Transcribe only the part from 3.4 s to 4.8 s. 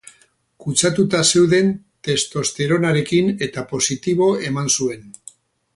eta positibo eman